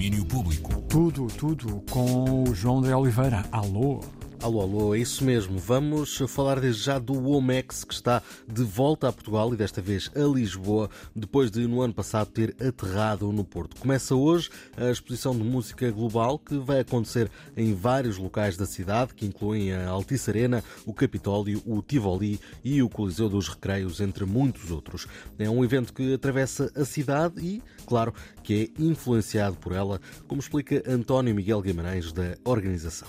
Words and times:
Domínio 0.00 0.24
Público. 0.24 0.80
Tudo, 0.88 1.26
tudo 1.26 1.82
com 1.90 2.44
o 2.44 2.54
João 2.54 2.80
de 2.80 2.90
Oliveira. 2.90 3.44
Alô? 3.52 4.00
Alô, 4.42 4.62
alô, 4.62 4.94
é 4.94 4.98
isso 4.98 5.22
mesmo. 5.22 5.58
Vamos 5.58 6.16
falar 6.26 6.60
desde 6.60 6.84
já 6.84 6.98
do 6.98 7.12
Womex, 7.12 7.84
que 7.84 7.92
está 7.92 8.22
de 8.48 8.62
volta 8.62 9.06
a 9.06 9.12
Portugal 9.12 9.52
e 9.52 9.56
desta 9.56 9.82
vez 9.82 10.10
a 10.16 10.20
Lisboa, 10.20 10.88
depois 11.14 11.50
de 11.50 11.66
no 11.66 11.82
ano 11.82 11.92
passado 11.92 12.30
ter 12.30 12.56
aterrado 12.58 13.30
no 13.32 13.44
Porto. 13.44 13.76
Começa 13.78 14.14
hoje 14.14 14.48
a 14.78 14.90
exposição 14.90 15.36
de 15.36 15.44
música 15.44 15.90
global 15.90 16.38
que 16.38 16.56
vai 16.56 16.80
acontecer 16.80 17.30
em 17.54 17.74
vários 17.74 18.16
locais 18.16 18.56
da 18.56 18.64
cidade, 18.64 19.12
que 19.12 19.26
incluem 19.26 19.74
a 19.74 19.90
Altice 19.90 20.30
Arena, 20.30 20.64
o 20.86 20.94
Capitólio, 20.94 21.62
o 21.66 21.82
Tivoli 21.82 22.40
e 22.64 22.82
o 22.82 22.88
Coliseu 22.88 23.28
dos 23.28 23.46
Recreios, 23.46 24.00
entre 24.00 24.24
muitos 24.24 24.70
outros. 24.70 25.06
É 25.38 25.50
um 25.50 25.62
evento 25.62 25.92
que 25.92 26.14
atravessa 26.14 26.72
a 26.74 26.86
cidade 26.86 27.44
e, 27.44 27.62
claro, 27.84 28.14
que 28.42 28.72
é 28.74 28.82
influenciado 28.82 29.56
por 29.56 29.72
ela, 29.72 30.00
como 30.26 30.40
explica 30.40 30.82
António 30.90 31.34
Miguel 31.34 31.60
Guimarães, 31.60 32.10
da 32.10 32.38
organização 32.42 33.08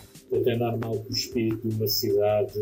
normal 0.62 1.06
espírito 1.22 1.68
de 1.68 1.76
uma 1.76 1.88
cidade 1.88 2.60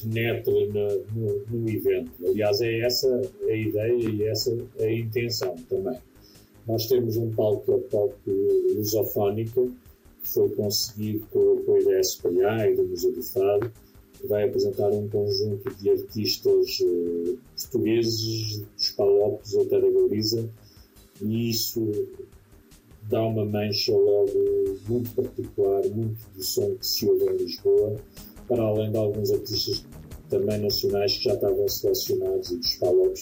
penetre 0.00 0.68
no, 0.68 1.04
no, 1.14 1.44
no, 1.50 1.68
evento. 1.68 2.10
Aliás, 2.24 2.60
é 2.60 2.80
essa 2.80 3.20
a 3.48 3.52
ideia 3.52 4.10
e 4.10 4.22
essa 4.24 4.56
a 4.78 4.92
intenção 4.92 5.54
também. 5.68 5.98
Nós 6.66 6.86
temos 6.86 7.16
um 7.16 7.30
palco 7.30 7.64
que 7.64 7.70
é 7.70 7.74
o 7.74 7.80
palco 7.80 8.30
lusofónico, 8.74 9.72
que 10.22 10.28
foi 10.28 10.48
conseguido 10.50 11.26
com 11.30 11.38
o 11.38 11.58
apoio 11.58 11.84
da 11.86 12.02
SPA 12.02 12.68
e 12.68 12.76
do 12.76 12.84
Museu 12.84 13.12
do 13.12 13.22
Fado, 13.22 13.72
que 14.12 14.26
vai 14.26 14.44
apresentar 14.44 14.90
um 14.90 15.08
conjunto 15.08 15.74
de 15.76 15.90
artistas 15.90 16.80
uh, 16.80 17.38
portugueses, 17.56 18.58
dos 18.76 18.90
Palopes 18.90 19.54
ou 19.54 19.66
Terra 19.66 19.90
Galiza, 19.90 20.48
e 21.22 21.50
isso 21.50 21.80
dá 23.08 23.22
uma 23.22 23.44
mancha 23.44 23.92
logo 23.92 24.78
muito 24.88 25.10
particular, 25.14 25.82
muito 25.88 26.18
do 26.34 26.42
som 26.42 26.74
que 26.76 26.86
se 26.86 27.08
ouve 27.08 27.24
em 27.24 27.36
Lisboa, 27.36 27.96
para 28.46 28.62
além 28.62 28.90
de 28.90 28.98
alguns 28.98 29.30
artistas 29.30 29.84
também 30.28 30.58
nacionais 30.58 31.16
que 31.16 31.24
já 31.24 31.34
estavam 31.34 31.68
selecionados 31.68 32.50
e 32.50 32.58
dos 32.58 32.74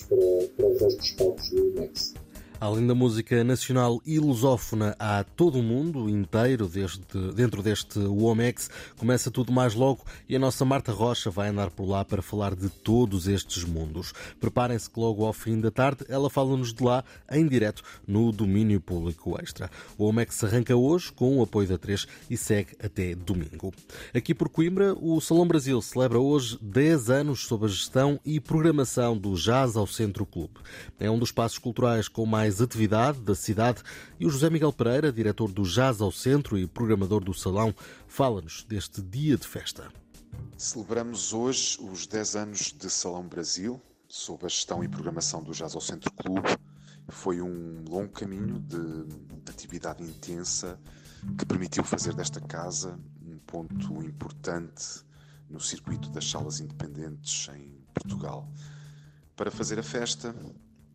para, 0.03 0.49
para 0.57 0.67
o 0.67 0.79
resto 0.79 0.99
dos 0.99 1.11
palcos 1.13 1.51
do 1.51 1.69
IMEX. 1.69 2.15
Além 2.59 2.87
da 2.87 2.95
música 2.95 3.45
nacional 3.45 4.01
e 4.07 4.19
lusófona, 4.19 4.97
há 4.99 5.23
todo 5.23 5.59
o 5.59 5.63
mundo 5.63 6.09
inteiro 6.09 6.67
deste, 6.67 7.03
dentro 7.35 7.63
deste 7.63 7.99
WOMEX. 7.99 8.71
Começa 8.97 9.31
tudo 9.31 9.53
mais 9.53 9.75
logo 9.75 10.03
e 10.27 10.35
a 10.35 10.39
nossa 10.39 10.65
Marta 10.65 10.91
Rocha 10.91 11.31
vai 11.31 11.51
andar 11.51 11.71
por 11.71 11.87
lá 11.87 12.03
para 12.03 12.23
falar 12.23 12.55
de 12.55 12.71
todos 12.71 13.29
estes 13.29 13.63
mundos. 13.63 14.15
Preparem-se 14.41 14.89
que 14.89 14.99
logo 14.99 15.27
ao 15.27 15.35
fim 15.35 15.61
da 15.61 15.71
tarde 15.71 16.07
ela 16.09 16.31
fala-nos 16.31 16.73
de 16.73 16.83
lá 16.83 17.05
em 17.31 17.47
direto 17.47 17.83
no 18.09 18.33
domínio 18.33 18.81
público 18.81 19.39
extra. 19.39 19.71
O 19.99 20.05
WOMEX 20.05 20.43
arranca 20.43 20.75
hoje 20.75 21.13
com 21.13 21.39
o 21.39 21.43
apoio 21.43 21.69
da 21.69 21.77
3 21.77 22.07
e 22.31 22.39
segue 22.39 22.75
até 22.83 23.15
domingo. 23.15 23.73
Aqui 24.15 24.35
por 24.35 24.49
Coimbra, 24.49 24.95
o 24.99 25.21
Salão 25.21 25.47
Brasil 25.47 25.81
celebra 25.83 26.19
hoje 26.19 26.59
10 26.63 27.11
anos 27.11 27.47
sob 27.47 27.67
a 27.67 27.69
gestão 27.69 28.19
e 28.25 28.41
programação 28.41 29.17
do 29.17 29.35
Jazz 29.35 29.77
ao 29.77 29.87
Centro 29.87 30.25
Clube. 30.25 30.55
É 30.99 31.11
um 31.11 31.19
dos 31.19 31.29
espaços 31.29 31.59
culturais 31.59 32.09
com 32.09 32.25
mais 32.25 32.46
mais 32.47 32.63
atividade 32.63 33.19
da 33.23 33.35
cidade 33.35 33.83
e 34.21 34.25
o 34.25 34.31
José 34.31 34.49
Miguel 34.49 34.73
Pereira, 34.73 35.13
diretor 35.13 35.51
do 35.51 35.65
Jazz 35.65 36.01
ao 36.01 36.13
Centro 36.13 36.57
e 36.57 36.65
programador 36.65 37.25
do 37.25 37.35
Salão, 37.35 37.75
fala-nos 38.07 38.63
deste 38.63 39.03
dia 39.03 39.37
de 39.37 39.45
festa. 39.45 39.91
Celebramos 40.57 41.33
hoje 41.33 41.77
os 41.81 42.07
10 42.07 42.37
anos 42.37 42.73
de 42.73 42.89
Salão 42.89 43.27
Brasil, 43.27 43.83
sob 44.07 44.47
a 44.47 44.49
gestão 44.49 44.85
e 44.85 44.89
programação 44.89 45.43
do 45.43 45.51
Jazz 45.51 45.75
ao 45.75 45.81
Centro 45.81 46.13
Clube. 46.13 46.49
Foi 47.09 47.43
um 47.43 47.83
longo 47.89 48.13
caminho 48.13 48.61
de 48.61 49.51
atividade 49.51 50.05
intensa 50.05 50.79
que 51.37 51.45
permitiu 51.45 51.83
fazer 51.83 52.15
desta 52.15 52.41
casa 52.41 52.97
um 53.27 53.39
ponto 53.39 54.05
importante 54.05 55.05
no 55.51 55.59
circuito 55.59 56.09
das 56.11 56.31
salas 56.31 56.61
independentes 56.61 57.49
em 57.57 57.77
Portugal. 57.93 58.49
Para 59.35 59.51
fazer 59.51 59.81
a 59.81 59.83
festa, 59.83 60.33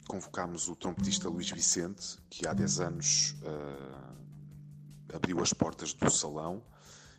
convocámos 0.07 0.67
o 0.67 0.75
trompetista 0.75 1.29
Luís 1.29 1.49
Vicente, 1.49 2.17
que 2.29 2.47
há 2.47 2.53
10 2.53 2.79
anos 2.79 3.35
uh, 3.41 5.15
abriu 5.15 5.41
as 5.41 5.53
portas 5.53 5.93
do 5.93 6.09
salão 6.09 6.63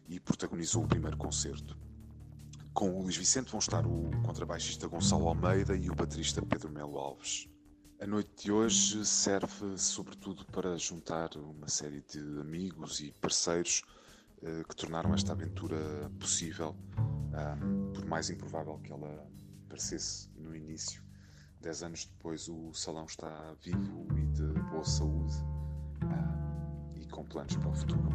e 0.09 0.19
protagonizou 0.21 0.85
o 0.85 0.89
primeiro 0.89 1.17
concerto. 1.17 1.77
Com 2.75 2.91
o 2.91 3.03
Luís 3.03 3.17
Vicente 3.17 3.51
vão 3.51 3.59
estar 3.59 3.87
o 3.87 4.11
contrabaixista 4.25 4.87
Gonçalo 4.87 5.29
Almeida 5.29 5.77
e 5.77 5.91
o 5.91 5.95
baterista 5.95 6.41
Pedro 6.43 6.71
Melo 6.71 6.99
Alves. 6.99 7.49
A 8.01 8.07
noite 8.07 8.45
de 8.45 8.53
hoje 8.53 9.05
serve 9.07 9.79
sobretudo 9.79 10.45
para 10.47 10.77
juntar 10.77 11.37
uma 11.37 11.69
série 11.69 12.03
de 12.03 12.19
amigos 12.41 13.01
e 13.01 13.13
parceiros 13.21 13.83
uh, 14.39 14.67
que 14.69 14.75
tornaram 14.75 15.15
esta 15.15 15.33
aventura 15.33 16.11
possível, 16.19 16.75
um, 16.99 17.93
por 17.93 18.05
mais 18.07 18.29
improvável 18.29 18.79
que 18.79 18.91
ela 18.91 19.25
parecesse 19.69 20.29
no 20.37 20.57
início. 20.57 21.12
Dez 21.63 21.81
anos 21.85 22.07
depois, 22.07 22.49
o 22.49 22.73
salão 22.75 23.05
está 23.05 23.55
vivo 23.63 24.09
e 24.17 24.27
de 24.33 24.61
boa 24.69 24.85
saúde 24.85 25.33
ah, 26.01 26.91
e 26.97 27.07
com 27.07 27.25
planos 27.25 27.55
para 27.55 27.69
o 27.69 27.73
futuro. 27.73 28.13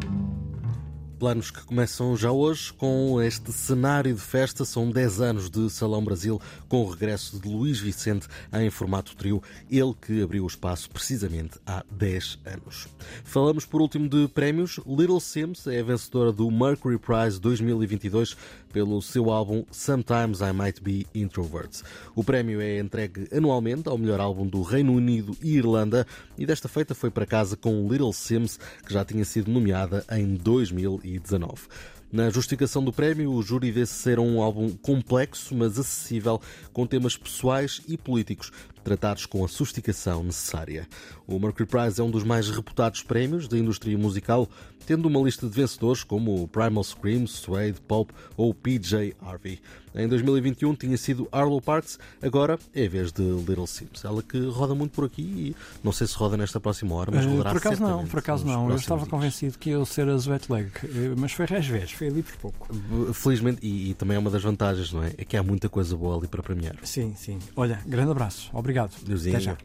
Planos 1.18 1.50
que 1.50 1.64
começam 1.64 2.16
já 2.16 2.30
hoje 2.30 2.72
com 2.74 3.20
este 3.22 3.52
cenário 3.54 4.14
de 4.14 4.20
festa. 4.20 4.66
São 4.66 4.92
10 4.92 5.22
anos 5.22 5.50
de 5.50 5.68
Salão 5.70 6.04
Brasil, 6.04 6.40
com 6.68 6.84
o 6.84 6.90
regresso 6.92 7.40
de 7.40 7.48
Luís 7.48 7.80
Vicente 7.80 8.28
em 8.54 8.70
formato 8.70 9.16
trio, 9.16 9.42
ele 9.72 9.96
que 10.00 10.22
abriu 10.22 10.44
o 10.44 10.48
espaço 10.48 10.90
precisamente 10.92 11.58
há 11.66 11.84
10 11.90 12.40
anos. 12.46 12.88
Falamos 13.24 13.66
por 13.66 13.82
último 13.82 14.08
de 14.08 14.28
prémios. 14.28 14.78
Little 14.86 15.20
Sims 15.20 15.66
é 15.66 15.82
vencedora 15.82 16.32
do 16.32 16.52
Mercury 16.52 17.00
Prize 17.00 17.40
2022 17.40 18.38
pelo 18.78 19.02
seu 19.02 19.32
álbum 19.32 19.66
Sometimes 19.72 20.40
I 20.40 20.54
Might 20.54 20.84
Be 20.84 21.08
Introvert. 21.16 21.82
O 22.16 22.24
prémio 22.24 22.62
é 22.62 22.78
entregue 22.78 23.28
anualmente 23.36 23.90
ao 23.90 23.98
melhor 23.98 24.20
álbum 24.20 24.46
do 24.46 24.62
Reino 24.62 24.94
Unido 24.94 25.36
e 25.42 25.58
Irlanda 25.58 26.06
e 26.38 26.46
desta 26.46 26.68
feita 26.68 26.94
foi 26.94 27.10
para 27.10 27.26
casa 27.26 27.58
com 27.58 27.88
Little 27.90 28.14
Sims, 28.14 28.60
que 28.86 28.94
já 28.94 29.04
tinha 29.04 29.26
sido 29.26 29.50
nomeada 29.50 30.06
em 30.12 30.36
2000 30.36 30.98
2019. 30.98 31.97
Na 32.10 32.30
justificação 32.30 32.82
do 32.82 32.94
prémio, 32.94 33.34
o 33.34 33.44
júri 33.44 33.70
vê-se 33.70 33.92
ser 33.92 34.18
um 34.18 34.42
álbum 34.42 34.70
complexo, 34.70 35.54
mas 35.54 35.78
acessível, 35.78 36.42
com 36.72 36.88
temas 36.88 37.18
pessoais 37.18 37.82
e 37.86 37.98
políticos, 37.98 38.50
tratados 38.82 39.26
com 39.26 39.44
a 39.44 39.48
sofisticação 39.50 40.24
necessária. 40.24 40.88
O 41.28 41.38
Mercury 41.38 41.66
Prize 41.66 42.00
é 42.00 42.04
um 42.04 42.10
dos 42.10 42.24
mais 42.24 42.50
reputados 42.50 43.04
prémios 43.04 43.50
da 43.50 43.58
indústria 43.58 43.98
musical, 43.98 44.48
tendo 44.86 45.10
uma 45.10 45.20
lista 45.20 45.50
de 45.50 45.54
vencedores 45.54 46.02
como 46.02 46.48
Primal 46.48 46.86
Scream, 46.86 47.28
Suede, 47.28 47.82
Pulp 47.82 48.12
ou 48.38 48.54
PJ 48.54 49.14
Harvey. 49.22 49.60
Em 49.98 50.08
2021 50.08 50.76
tinha 50.76 50.98
sido 50.98 51.28
Arlo 51.32 51.60
Parks, 51.62 51.98
agora 52.22 52.60
é 52.74 52.86
a 52.86 52.90
vez 52.90 53.12
de 53.12 53.24
Little 53.24 53.66
Sims. 53.68 54.06
Ela 54.06 54.22
que 54.22 54.40
roda 54.48 54.76
muito 54.76 54.92
por 54.92 55.06
aqui 55.06 55.22
e 55.22 55.56
não 55.84 55.92
sei 55.92 56.06
se 56.08 56.16
roda 56.16 56.38
nesta 56.38 56.60
próxima 56.60 56.94
hora, 56.96 57.12
mas 57.12 57.26
eh, 57.26 57.28
rodará 57.28 57.50
Por 57.52 57.58
acaso 57.58 57.82
não, 57.82 58.06
por 58.06 58.20
acaso 58.20 58.46
não. 58.46 58.70
Eu 58.70 58.76
estava 58.76 59.02
dias. 59.02 59.10
convencido 59.10 59.58
que 59.58 59.72
ia 59.72 59.84
ser 59.86 60.08
a 60.08 60.16
Sweat 60.16 60.52
Leg, 60.52 60.70
eh, 60.84 61.14
mas 61.18 61.32
foi 61.32 61.46
às 61.50 61.66
vezes, 61.66 61.92
foi 61.92 62.08
ali 62.08 62.22
por 62.22 62.38
pouco. 62.38 62.68
Felizmente, 63.14 63.60
e, 63.66 63.92
e 63.92 63.94
também 63.96 64.16
é 64.16 64.20
uma 64.20 64.30
das 64.30 64.44
vantagens, 64.44 64.92
não 64.94 65.04
é? 65.04 65.14
É 65.18 65.26
que 65.26 65.36
há 65.36 65.42
muita 65.44 65.68
coisa 65.68 65.96
boa 65.96 66.18
ali 66.18 66.28
para 66.28 66.44
premiar. 66.44 66.76
Sim, 66.84 67.14
sim. 67.18 67.40
Olha, 67.56 67.80
grande 67.86 68.12
abraço. 68.12 68.50
Obrigado. 68.54 68.92
Deusinho. 69.04 69.36
Até 69.36 69.46
já. 69.46 69.58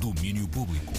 Domínio 0.00 0.48
Público. 0.48 0.92